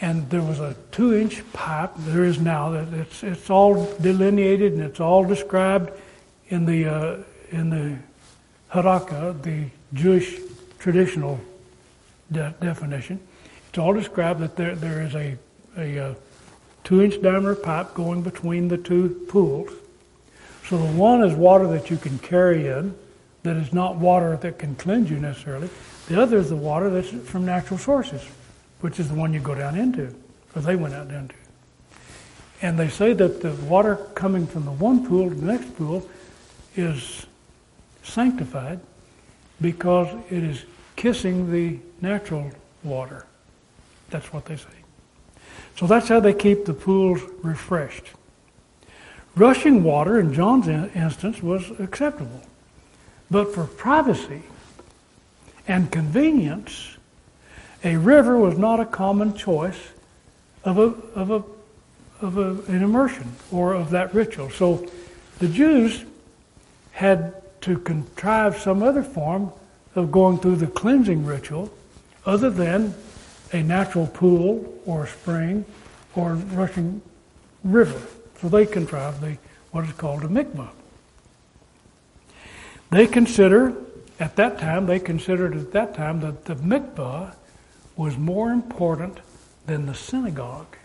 [0.00, 1.90] And there was a two-inch pipe.
[1.98, 5.90] There is now it's it's all delineated and it's all described
[6.48, 7.16] in the uh,
[7.50, 7.96] in the
[8.72, 10.38] Halakha, the Jewish
[10.78, 11.40] traditional
[12.30, 13.20] de- definition.
[13.68, 15.36] It's all described that there there is a
[15.76, 16.14] a uh,
[16.84, 19.70] two inch diameter pipe going between the two pools.
[20.66, 22.94] So the one is water that you can carry in,
[23.42, 25.70] that is not water that can cleanse you necessarily.
[26.08, 28.26] The other is the water that's from natural sources,
[28.80, 30.14] which is the one you go down into,
[30.54, 31.34] or they went out into.
[32.60, 36.08] And they say that the water coming from the one pool to the next pool
[36.76, 37.26] is
[38.02, 38.80] sanctified
[39.60, 40.64] because it is
[40.98, 42.50] kissing the natural
[42.82, 43.24] water.
[44.10, 44.66] That's what they say.
[45.76, 48.10] So that's how they keep the pools refreshed.
[49.36, 52.42] Rushing water, in John's instance, was acceptable.
[53.30, 54.42] But for privacy
[55.68, 56.96] and convenience,
[57.84, 59.78] a river was not a common choice
[60.64, 61.44] of, a, of, a,
[62.26, 64.50] of a, an immersion or of that ritual.
[64.50, 64.84] So
[65.38, 66.04] the Jews
[66.90, 69.52] had to contrive some other form
[69.98, 71.70] of going through the cleansing ritual
[72.24, 72.94] other than
[73.52, 75.64] a natural pool or a spring
[76.14, 77.00] or rushing
[77.64, 78.00] river.
[78.40, 79.36] So they contrived the,
[79.70, 80.70] what is called a mikvah.
[82.90, 83.74] They consider,
[84.18, 87.34] at that time, they considered at that time that the mikvah
[87.96, 89.18] was more important
[89.66, 90.76] than the synagogue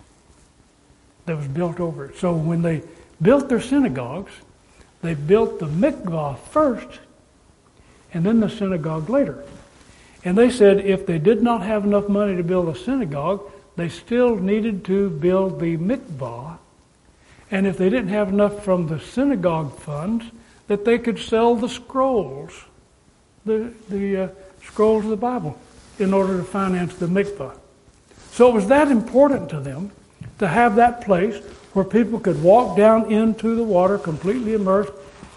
[1.26, 2.18] that was built over it.
[2.18, 2.82] So when they
[3.22, 4.32] built their synagogues,
[5.02, 7.00] they built the mikvah first
[8.14, 9.44] and then the synagogue later.
[10.24, 13.42] And they said if they did not have enough money to build a synagogue,
[13.76, 16.58] they still needed to build the mikvah.
[17.52, 20.26] And if they didn't have enough from the synagogue funds,
[20.68, 22.64] that they could sell the scrolls,
[23.46, 24.28] the, the uh,
[24.64, 25.60] scrolls of the Bible,
[26.00, 27.58] in order to finance the mikvah.
[28.32, 29.92] So it was that important to them
[30.40, 34.94] to have that place where people could walk down into the water completely immersed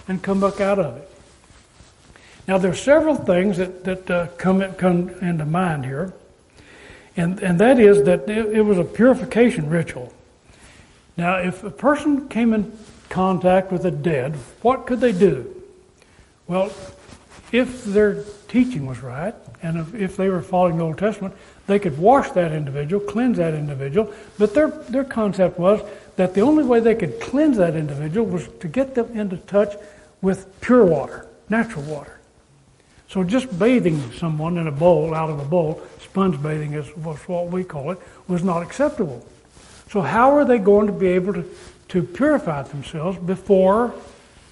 [0.09, 1.11] and come back out of it.
[2.47, 6.13] Now, there are several things that, that uh, come, come into mind here,
[7.17, 10.13] and, and that is that it, it was a purification ritual.
[11.17, 12.77] Now, if a person came in
[13.09, 15.53] contact with the dead, what could they do?
[16.47, 16.73] Well,
[17.51, 21.35] if their teaching was right, and if, if, they were following the Old Testament,
[21.67, 25.81] they could wash that individual, cleanse that individual, but their, their concept was
[26.17, 29.75] that the only way they could cleanse that individual was to get them into touch
[30.23, 32.16] with pure water, natural water.
[33.09, 37.51] So just bathing someone in a bowl, out of a bowl, sponge bathing is what
[37.51, 39.25] we call it, was not acceptable.
[39.91, 41.45] So how are they going to be able to,
[41.89, 43.95] to purify themselves before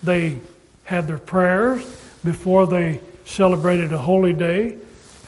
[0.02, 0.38] they
[0.84, 1.82] had their prayers,
[2.24, 4.76] before they celebrated a holy day,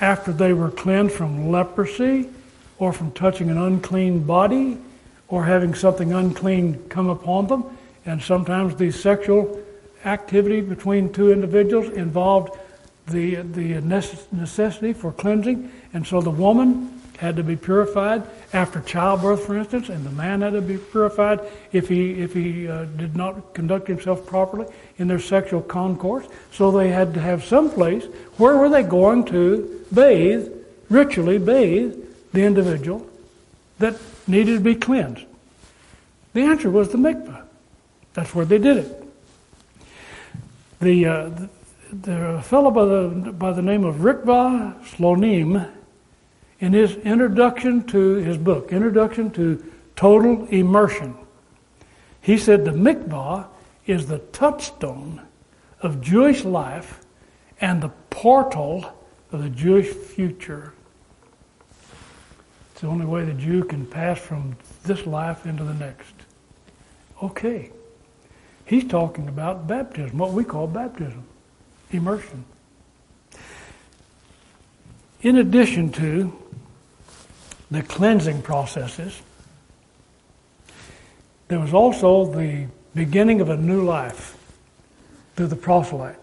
[0.01, 2.29] after they were cleansed from leprosy
[2.79, 4.79] or from touching an unclean body
[5.29, 7.65] or having something unclean come upon them.
[8.05, 9.61] And sometimes the sexual
[10.05, 12.57] activity between two individuals involved
[13.09, 13.81] the, the
[14.33, 15.71] necessity for cleansing.
[15.93, 20.43] And so the woman had to be purified after childbirth, for instance, and the man
[20.43, 21.41] had to be purified
[21.73, 24.67] if he, if he uh, did not conduct himself properly
[24.99, 26.27] in their sexual concourse.
[26.53, 28.05] So they had to have some place
[28.37, 30.49] where were they going to bathe,
[30.91, 31.97] ritually bathe
[32.33, 33.09] the individual
[33.79, 35.25] that needed to be cleansed.
[36.35, 37.43] The answer was the mikveh.
[38.13, 39.05] That's where they did it.
[40.81, 41.31] The, uh,
[42.03, 45.71] the, fellow by the, by the name of Rikva Slonim
[46.61, 51.17] in his introduction to his book, Introduction to Total Immersion,
[52.21, 53.47] he said the mikvah
[53.87, 55.23] is the touchstone
[55.81, 57.01] of Jewish life
[57.61, 58.85] and the portal
[59.33, 60.73] of the Jewish future.
[62.73, 66.15] It's the only way the Jew can pass from this life into the next.
[67.23, 67.71] Okay.
[68.67, 71.25] He's talking about baptism, what we call baptism,
[71.91, 72.45] immersion.
[75.23, 76.33] In addition to
[77.71, 79.21] the cleansing processes,
[81.49, 84.37] there was also the beginning of a new life
[85.37, 86.23] through the proselyte.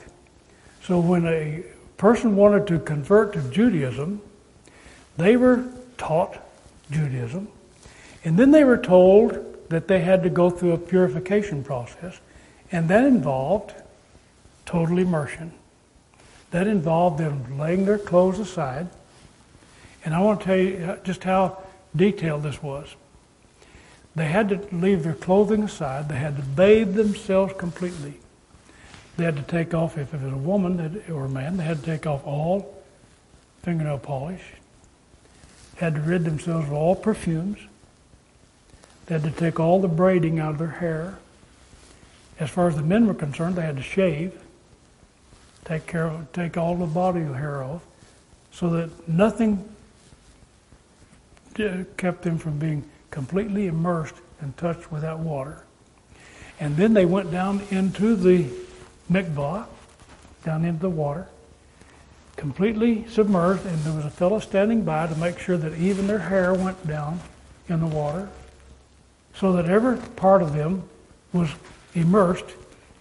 [0.83, 1.63] So when a
[1.97, 4.21] person wanted to convert to Judaism,
[5.17, 5.65] they were
[5.97, 6.39] taught
[6.91, 7.47] Judaism,
[8.25, 12.19] and then they were told that they had to go through a purification process,
[12.71, 13.73] and that involved
[14.65, 15.53] total immersion.
[16.51, 18.89] That involved them laying their clothes aside
[20.05, 21.63] and I want to tell you just how
[21.95, 22.95] detailed this was.
[24.15, 26.09] They had to leave their clothing aside.
[26.09, 28.15] They had to bathe themselves completely.
[29.17, 31.79] They had to take off, if it was a woman or a man, they had
[31.79, 32.83] to take off all
[33.63, 34.43] fingernail polish.
[35.77, 37.59] Had to rid themselves of all perfumes.
[39.05, 41.17] They had to take all the braiding out of their hair.
[42.39, 44.39] As far as the men were concerned, they had to shave,
[45.65, 47.81] take care of, take all the body hair off,
[48.51, 49.67] so that nothing
[51.97, 55.63] kept them from being completely immersed and touched with that water.
[56.59, 58.47] And then they went down into the
[59.11, 59.65] mikvah,
[60.43, 61.27] down into the water,
[62.35, 66.19] completely submerged, and there was a fellow standing by to make sure that even their
[66.19, 67.19] hair went down
[67.69, 68.29] in the water,
[69.35, 70.83] so that every part of them
[71.31, 71.49] was
[71.93, 72.45] immersed.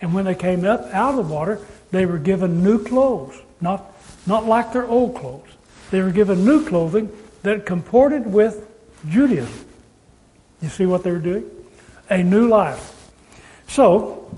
[0.00, 1.58] And when they came up out of the water,
[1.92, 3.94] they were given new clothes, not,
[4.26, 5.48] not like their old clothes.
[5.90, 8.66] They were given new clothing that comported with
[9.08, 9.66] Judaism.
[10.60, 11.48] You see what they were doing?
[12.08, 12.88] A new life.
[13.68, 14.30] So,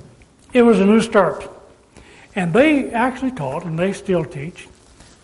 [0.53, 1.49] it was a new start.
[2.35, 4.69] And they actually taught, and they still teach,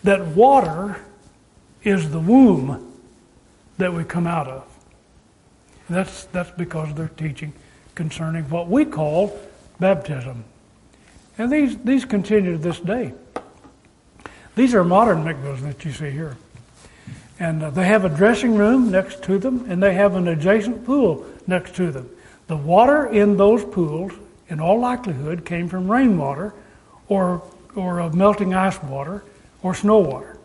[0.03, 1.01] that water
[1.83, 2.93] is the womb
[3.77, 4.67] that we come out of.
[5.89, 7.51] That's, that's because their teaching
[7.95, 9.37] concerning what we call
[9.79, 10.45] baptism.
[11.37, 13.13] And these, these continue to this day.
[14.55, 16.37] These are modern mikvahs that you see here.
[17.39, 20.85] And uh, they have a dressing room next to them, and they have an adjacent
[20.85, 22.09] pool next to them.
[22.47, 24.11] The water in those pools,
[24.49, 26.53] in all likelihood, came from rainwater
[27.07, 27.41] or,
[27.75, 29.23] or melting ice water
[29.63, 30.37] or snow water.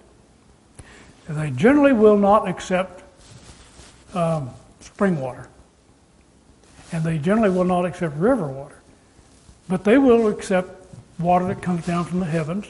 [1.29, 3.03] And they generally will not accept
[4.14, 5.49] um, spring water.
[6.92, 8.76] And they generally will not accept river water.
[9.69, 10.87] But they will accept
[11.19, 12.67] water that comes down from the heavens.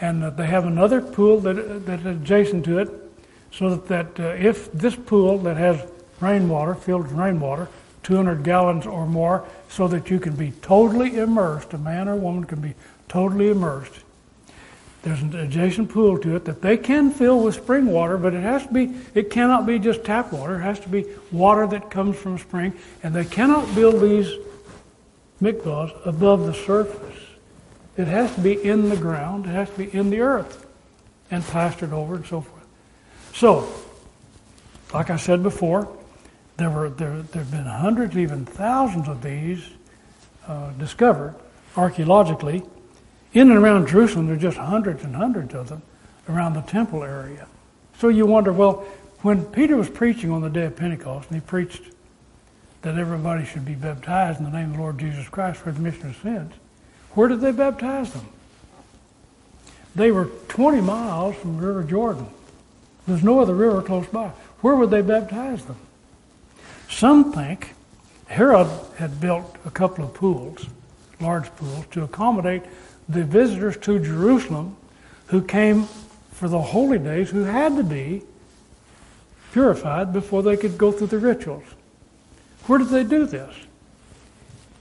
[0.00, 2.90] And uh, they have another pool that, that's adjacent to it
[3.50, 5.80] so that, that uh, if this pool that has
[6.20, 7.68] rainwater, filled rainwater,
[8.02, 12.44] 200 gallons or more, so that you can be totally immersed, a man or woman
[12.44, 12.74] can be
[13.08, 13.92] totally immersed.
[15.02, 18.42] There's an adjacent pool to it that they can fill with spring water, but it
[18.42, 20.56] has to be, it cannot be just tap water.
[20.58, 24.36] It has to be water that comes from spring, and they cannot build these
[25.40, 27.18] mikvahs above the surface.
[27.96, 30.66] It has to be in the ground, it has to be in the earth,
[31.30, 32.66] and plastered over and so forth.
[33.34, 33.68] So,
[34.92, 35.88] like I said before,
[36.56, 39.62] there were there there have been hundreds, even thousands of these
[40.46, 41.34] uh, discovered
[41.76, 42.62] archaeologically.
[43.32, 45.82] In and around Jerusalem, there are just hundreds and hundreds of them
[46.28, 47.46] around the temple area.
[47.98, 48.86] So you wonder, well,
[49.20, 51.82] when Peter was preaching on the day of Pentecost, and he preached
[52.86, 56.10] that everybody should be baptized in the name of the Lord Jesus Christ for remission
[56.10, 56.52] of sins,
[57.14, 58.26] where did they baptize them?
[59.96, 62.28] They were 20 miles from the River Jordan.
[63.08, 64.28] There's no other river close by.
[64.60, 65.78] Where would they baptize them?
[66.88, 67.74] Some think
[68.28, 68.68] Herod
[68.98, 70.68] had built a couple of pools,
[71.18, 72.62] large pools, to accommodate
[73.08, 74.76] the visitors to Jerusalem
[75.26, 75.88] who came
[76.30, 78.22] for the holy days who had to be
[79.52, 81.64] purified before they could go through the rituals.
[82.66, 83.54] Where did they do this?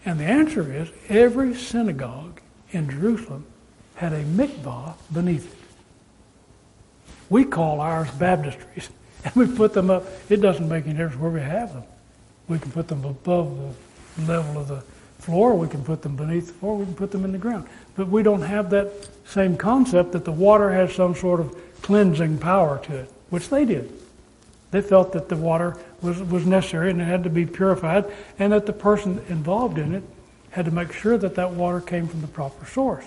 [0.05, 3.45] And the answer is every synagogue in Jerusalem
[3.95, 5.59] had a mikvah beneath it.
[7.29, 8.89] We call ours baptistries,
[9.23, 10.05] and we put them up.
[10.29, 11.83] It doesn't make any difference where we have them.
[12.47, 13.57] We can put them above
[14.17, 14.83] the level of the
[15.19, 17.67] floor, we can put them beneath the floor, we can put them in the ground.
[17.95, 22.37] But we don't have that same concept that the water has some sort of cleansing
[22.37, 23.91] power to it, which they did.
[24.75, 28.51] They felt that the water was, was necessary and it had to be purified, and
[28.51, 30.03] that the person involved in it
[30.51, 33.05] had to make sure that that water came from the proper source.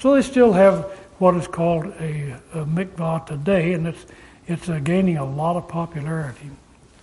[0.00, 0.86] So they still have
[1.18, 4.04] what is called a, a mikvah today, and it's,
[4.48, 6.50] it's uh, gaining a lot of popularity,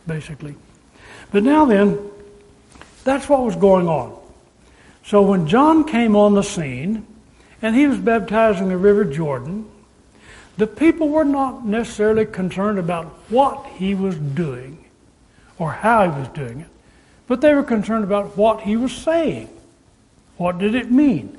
[0.05, 0.55] basically.
[1.31, 1.97] But now then,
[3.05, 4.19] that's what was going on.
[5.05, 7.07] So when John came on the scene,
[7.61, 9.65] and he was baptizing the River Jordan,
[10.57, 14.85] the people were not necessarily concerned about what he was doing
[15.59, 16.67] or how he was doing it,
[17.27, 19.49] but they were concerned about what he was saying.
[20.37, 21.37] What did it mean?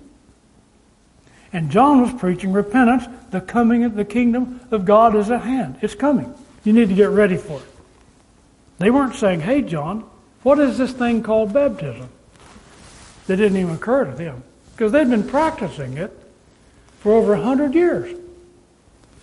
[1.53, 3.07] And John was preaching repentance.
[3.31, 5.79] The coming of the kingdom of God is at hand.
[5.83, 6.33] It's coming.
[6.65, 7.69] You need to get ready for it.
[8.79, 10.09] They weren't saying, hey, John,
[10.43, 12.09] what is this thing called baptism?
[13.27, 14.43] That didn't even occur to them
[14.73, 16.17] because they'd been practicing it
[17.01, 18.17] for over a hundred years.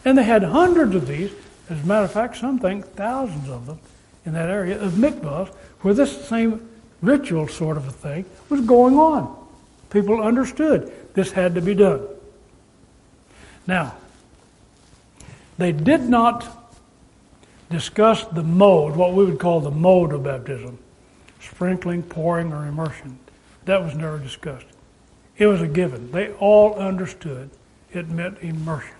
[0.06, 1.32] And they had hundreds of these.
[1.70, 3.80] As a matter of fact, some think thousands of them
[4.26, 5.50] in that area of mikvahs
[5.82, 6.70] where this same
[7.02, 9.36] ritual sort of a thing was going on.
[9.90, 12.08] People understood this had to be done.
[13.68, 13.96] Now,
[15.58, 16.48] they did not
[17.70, 20.78] discuss the mode, what we would call the mode of baptism
[21.40, 23.20] sprinkling, pouring, or immersion.
[23.66, 24.66] That was never discussed.
[25.38, 26.12] It was a given.
[26.12, 27.50] They all understood
[27.92, 28.95] it meant immersion.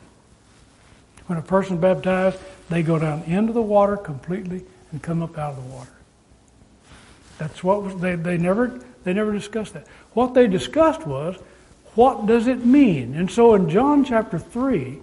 [1.28, 2.38] When a person baptized,
[2.70, 5.92] they go down into the water completely and come up out of the water.
[7.38, 9.88] That's what was they, they never they never discussed that.
[10.14, 11.38] What they discussed was
[11.96, 13.16] what does it mean?
[13.16, 15.00] And so in John chapter 3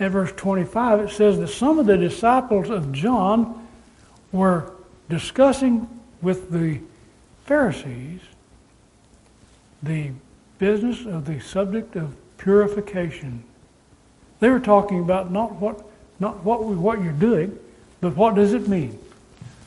[0.00, 3.66] and verse 25 it says that some of the disciples of John
[4.32, 4.72] were
[5.08, 5.88] discussing
[6.20, 6.80] with the
[7.44, 8.20] Pharisees
[9.82, 10.10] the
[10.58, 13.44] business of the subject of purification.
[14.40, 15.84] They were talking about not what
[16.20, 17.58] not what what you're doing,
[18.00, 18.98] but what does it mean.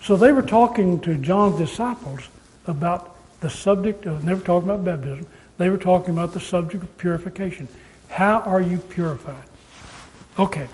[0.04, 2.22] So they were talking to John's disciples
[2.68, 5.28] about the subject of never talking about baptism.
[5.58, 7.68] They were talking about the subject of purification.
[8.10, 9.44] How are you purified?
[10.40, 10.68] Okay.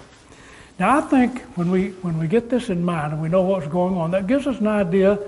[0.80, 3.68] Now I think when we when we get this in mind and we know what's
[3.68, 5.20] going on, that gives us an idea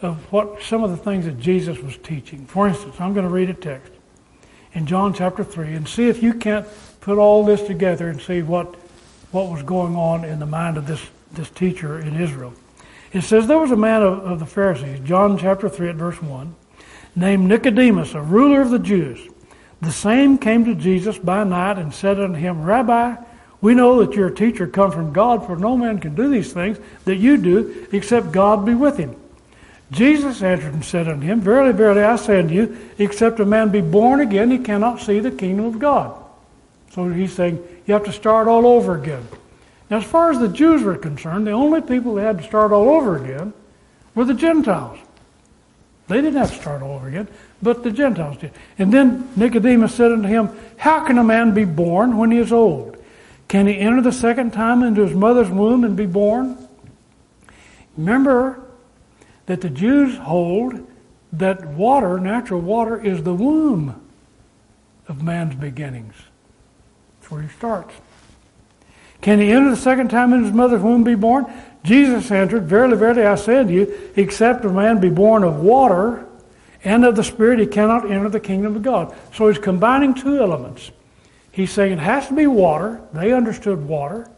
[0.00, 2.46] of what some of the things that Jesus was teaching.
[2.46, 3.92] For instance, I'm going to read a text
[4.74, 6.66] in John chapter 3 and see if you can't
[7.02, 8.74] put all this together and see what,
[9.32, 12.54] what was going on in the mind of this, this teacher in Israel.
[13.12, 16.22] It says there was a man of, of the Pharisees, John chapter 3 at verse
[16.22, 16.54] 1,
[17.14, 19.20] named Nicodemus, a ruler of the Jews.
[19.82, 23.16] The same came to Jesus by night and said unto him, Rabbi,
[23.60, 26.52] we know that you're a teacher come from God, for no man can do these
[26.52, 29.16] things that you do except God be with him.
[29.90, 33.70] Jesus answered and said unto him, Verily, verily, I say unto you, except a man
[33.70, 36.21] be born again, he cannot see the kingdom of God.
[36.94, 39.26] So he's saying you have to start all over again.
[39.90, 42.72] Now, as far as the Jews were concerned, the only people that had to start
[42.72, 43.52] all over again
[44.14, 44.98] were the Gentiles.
[46.08, 47.28] They didn't have to start all over again,
[47.62, 48.52] but the Gentiles did.
[48.78, 52.52] And then Nicodemus said unto him, How can a man be born when he is
[52.52, 52.96] old?
[53.48, 56.56] Can he enter the second time into his mother's womb and be born?
[57.96, 58.62] Remember,
[59.46, 60.86] that the Jews hold
[61.32, 64.00] that water, natural water, is the womb
[65.08, 66.14] of man's beginnings.
[67.22, 67.94] That's where he starts.
[69.20, 71.46] Can he enter the second time in his mother's womb be born?
[71.84, 76.26] Jesus answered, Verily, verily, I say unto you, except a man be born of water
[76.82, 79.14] and of the Spirit, he cannot enter the kingdom of God.
[79.32, 80.90] So he's combining two elements.
[81.52, 83.00] He's saying it has to be water.
[83.12, 84.28] They understood water.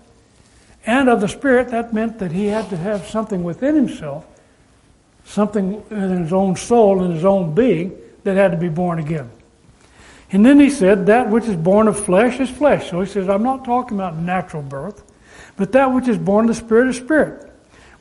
[0.85, 4.27] And of the Spirit, that meant that he had to have something within himself
[5.25, 9.31] something in his own soul, in his own being, that had to be born again.
[10.33, 12.91] And then he said, That which is born of flesh is flesh.
[12.91, 15.03] So he says, I'm not talking about natural birth,
[15.57, 17.51] but that which is born of the Spirit is spirit.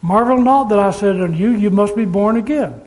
[0.02, 2.82] Marvel not that I said unto you, You must be born again.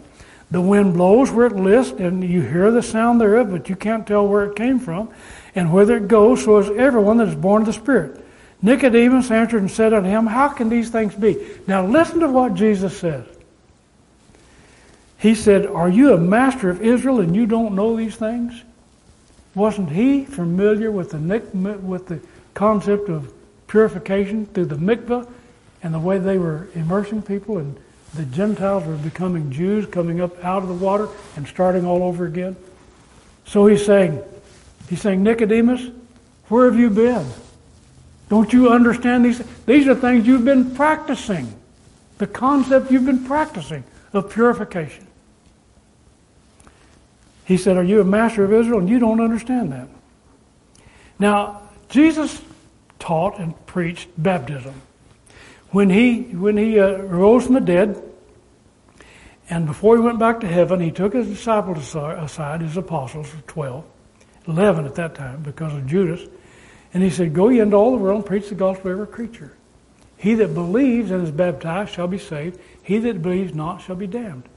[0.50, 4.06] The wind blows where it lists, and you hear the sound thereof, but you can't
[4.06, 5.10] tell where it came from,
[5.54, 8.24] and whither it goes, so is everyone that is born of the Spirit.
[8.62, 11.36] Nicodemus answered and said unto him, How can these things be?
[11.66, 13.26] Now listen to what Jesus says.
[15.18, 18.62] He said, Are you a master of Israel and you don't know these things?
[19.56, 22.20] Wasn't he familiar with the, with the
[22.52, 23.32] concept of
[23.66, 25.28] purification through the mikvah
[25.82, 27.74] and the way they were immersing people and
[28.14, 32.26] the Gentiles were becoming Jews, coming up out of the water and starting all over
[32.26, 32.54] again.
[33.46, 34.22] So he's saying,
[34.90, 35.90] he's saying, Nicodemus,
[36.48, 37.26] where have you been?
[38.28, 39.42] Don't you understand these?
[39.64, 41.52] These are things you've been practicing.
[42.18, 45.05] The concept you've been practicing of purification.
[47.46, 48.80] He said, Are you a master of Israel?
[48.80, 49.88] And you don't understand that.
[51.18, 52.42] Now, Jesus
[52.98, 54.74] taught and preached baptism.
[55.70, 58.02] When he, when he uh, rose from the dead,
[59.48, 63.84] and before he went back to heaven, he took his disciples aside, his apostles, 12,
[64.48, 66.28] 11 at that time because of Judas,
[66.92, 69.06] and he said, Go ye into all the world and preach the gospel to every
[69.06, 69.56] creature.
[70.16, 72.58] He that believes and is baptized shall be saved.
[72.82, 74.48] He that believes not shall be damned.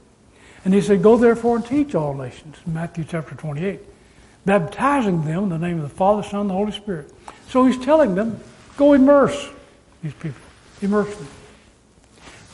[0.64, 3.80] And he said, Go therefore and teach all nations, Matthew chapter 28,
[4.44, 7.12] baptizing them in the name of the Father, Son, and the Holy Spirit.
[7.48, 8.40] So he's telling them,
[8.76, 9.50] Go immerse
[10.02, 10.40] these people,
[10.80, 11.28] immerse them.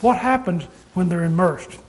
[0.01, 1.79] What happens when they're immersed?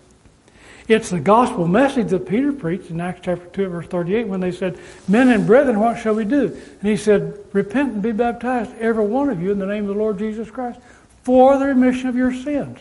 [0.89, 4.53] It's the gospel message that Peter preached in Acts chapter 2, verse 38, when they
[4.53, 6.47] said, Men and brethren, what shall we do?
[6.81, 9.95] And he said, Repent and be baptized, every one of you, in the name of
[9.95, 10.81] the Lord Jesus Christ,
[11.23, 12.79] for the remission of your sins.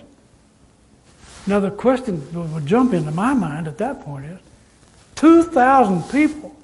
[1.47, 4.39] Now, the question that would jump into my mind at that point is
[5.15, 6.55] 2,000 people.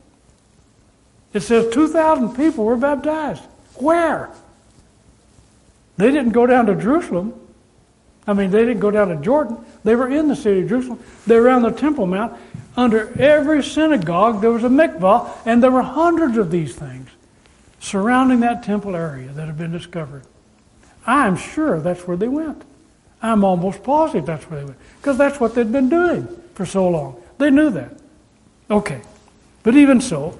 [1.34, 3.43] It says 2,000 people were baptized.
[3.75, 4.29] Where?
[5.97, 7.34] They didn't go down to Jerusalem.
[8.27, 9.57] I mean, they didn't go down to Jordan.
[9.84, 10.99] They were in the city of Jerusalem.
[11.25, 12.39] They were on the Temple Mount.
[12.75, 17.09] Under every synagogue, there was a mikvah, and there were hundreds of these things
[17.79, 20.23] surrounding that temple area that had been discovered.
[21.05, 22.63] I'm sure that's where they went.
[23.24, 24.78] I'm almost positive that's where they went.
[24.97, 27.24] Because that's what they'd been doing for so long.
[27.38, 27.97] They knew that.
[28.69, 29.01] Okay.
[29.63, 30.38] But even so,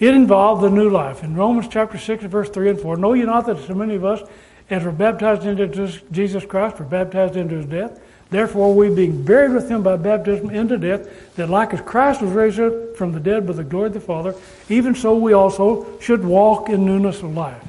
[0.00, 1.22] it involved the new life.
[1.22, 4.04] In Romans chapter 6, verse 3 and 4, know you not that so many of
[4.04, 4.28] us
[4.68, 5.66] as were baptized into
[6.10, 8.00] Jesus Christ were baptized into his death?
[8.30, 12.32] Therefore, we being buried with him by baptism into death, that like as Christ was
[12.32, 14.34] raised up from the dead by the glory of the Father,
[14.68, 17.64] even so we also should walk in newness of life.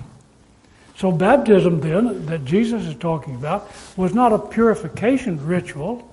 [1.00, 6.06] So, baptism, then, that Jesus is talking about, was not a purification ritual.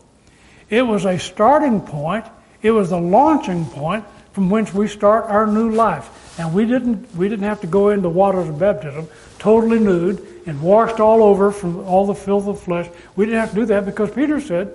[0.70, 2.24] It was a starting point,
[2.62, 6.38] it was the launching point from whence we start our new life.
[6.38, 9.08] And we didn't, we didn't have to go into waters of baptism
[9.40, 12.88] totally nude and washed all over from all the filth of flesh.
[13.16, 14.72] We didn't have to do that because Peter said,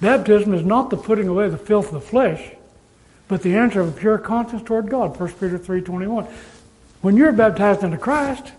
[0.00, 2.52] baptism is not the putting away the filth of the flesh,
[3.28, 5.18] but the answer of a pure conscience toward God.
[5.20, 6.26] 1 Peter 3.21.
[7.02, 8.52] When you're baptized into Christ,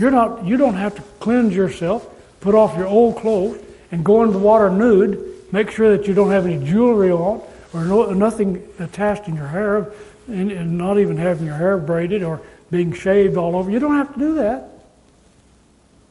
[0.00, 2.08] you're not, you don't have to cleanse yourself,
[2.40, 5.26] put off your old clothes, and go into the water nude.
[5.52, 7.42] Make sure that you don't have any jewelry on
[7.72, 9.92] or no, nothing attached in your hair,
[10.26, 12.40] and, and not even having your hair braided or
[12.70, 13.70] being shaved all over.
[13.70, 14.68] You don't have to do that.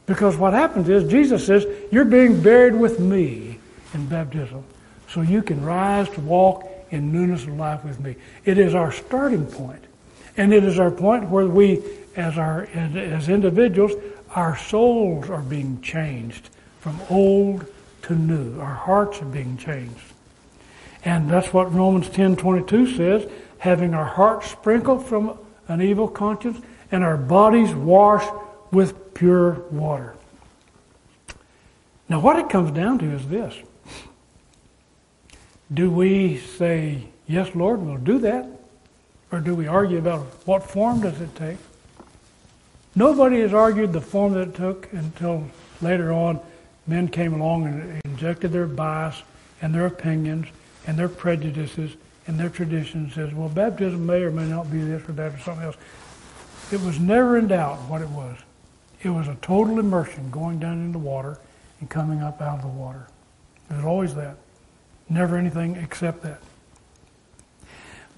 [0.06, 3.58] Because what happens is, Jesus says, You're being buried with me
[3.94, 4.64] in baptism,
[5.08, 8.16] so you can rise to walk in newness of life with me.
[8.44, 9.84] It is our starting point.
[10.36, 11.82] And it is our point where we,
[12.20, 13.92] as, our, as individuals,
[14.34, 16.50] our souls are being changed
[16.80, 17.66] from old
[18.02, 18.60] to new.
[18.60, 20.00] Our hearts are being changed.
[21.04, 26.60] And that's what Romans 10:22 says, having our hearts sprinkled from an evil conscience
[26.92, 28.30] and our bodies washed
[28.70, 30.14] with pure water.
[32.08, 33.54] Now, what it comes down to is this
[35.72, 38.46] Do we say, Yes, Lord, we'll do that?
[39.32, 41.58] Or do we argue about what form does it take?
[42.94, 45.46] Nobody has argued the form that it took until
[45.80, 46.40] later on
[46.86, 49.22] men came along and injected their bias
[49.62, 50.46] and their opinions
[50.86, 55.08] and their prejudices and their traditions says, well, baptism may or may not be this
[55.08, 55.76] or that or something else.
[56.72, 58.36] It was never in doubt what it was.
[59.02, 61.38] It was a total immersion, going down into water
[61.80, 63.08] and coming up out of the water.
[63.70, 64.36] It was always that.
[65.08, 66.40] Never anything except that.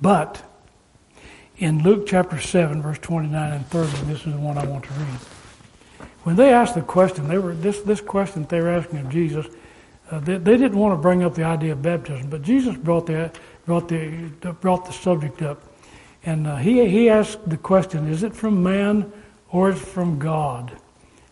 [0.00, 0.42] But
[1.62, 4.92] in Luke chapter 7, verse 29 and 30, this is the one I want to
[4.94, 6.08] read.
[6.24, 9.46] When they asked the question, they were this, this question they were asking of Jesus,
[10.10, 13.06] uh, they, they, didn't want to bring up the idea of baptism, but Jesus brought
[13.06, 13.30] the,
[13.64, 14.28] brought the,
[14.60, 15.62] brought the subject up.
[16.24, 19.12] And uh, he, he asked the question, is it from man
[19.50, 20.72] or is it from God?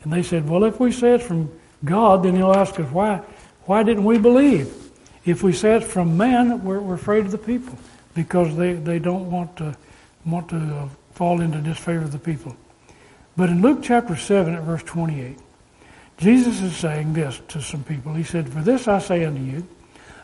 [0.04, 1.50] And they said, well, if we say it's from
[1.84, 3.16] God, then he'll ask us, why,
[3.64, 4.92] why didn't we believe?
[5.24, 7.76] If we say it's from man, we're, we're afraid of the people
[8.14, 9.76] because they, they don't want to,
[10.24, 12.56] want to uh, fall into disfavor of the people.
[13.36, 15.38] But in Luke chapter 7 at verse 28,
[16.18, 18.12] Jesus is saying this to some people.
[18.14, 19.66] He said, For this I say unto you,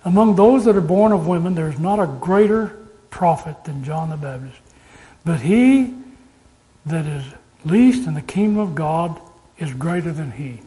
[0.05, 2.77] among those that are born of women, there is not a greater
[3.11, 4.59] prophet than John the Baptist.
[5.25, 5.95] But he
[6.85, 7.25] that is
[7.65, 9.21] least in the kingdom of God
[9.59, 10.61] is greater than he.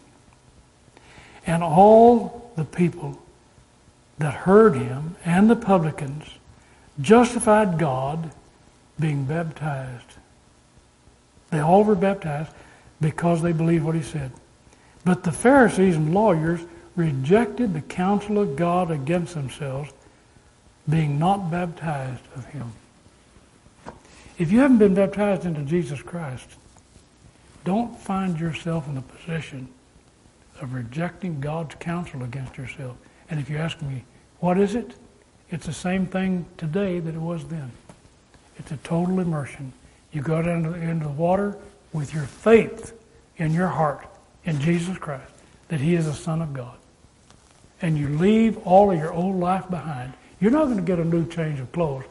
[1.45, 3.19] And all the people
[4.17, 6.25] that heard him and the publicans
[6.99, 8.31] justified God
[8.99, 10.15] being baptized.
[11.51, 12.51] They all were baptized
[13.01, 14.31] because they believed what he said.
[15.05, 16.61] But the Pharisees and lawyers
[16.95, 19.91] rejected the counsel of God against themselves,
[20.87, 22.73] being not baptized of him.
[24.37, 26.47] If you haven't been baptized into Jesus Christ,
[27.63, 29.69] don't find yourself in the position
[30.61, 32.97] of rejecting God's counsel against yourself.
[33.29, 34.03] And if you ask me,
[34.39, 34.95] what is it?
[35.51, 37.71] It's the same thing today that it was then.
[38.59, 39.73] It's a total immersion.
[40.11, 41.57] You go down into the water
[41.93, 42.93] with your faith
[43.37, 44.05] in your heart
[44.43, 45.31] in Jesus Christ,
[45.69, 46.77] that He is the Son of God.
[47.81, 50.13] And you leave all of your old life behind.
[50.41, 52.05] You're not going to get a new change of clothes.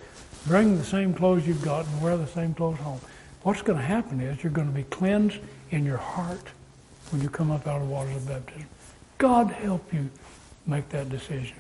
[0.46, 3.00] Bring the same clothes you've got and wear the same clothes home.
[3.42, 5.38] What's going to happen is you're going to be cleansed
[5.70, 6.48] in your heart
[7.10, 8.66] when you come up out of the waters of baptism.
[9.18, 10.08] God help you
[10.66, 11.56] make that decision.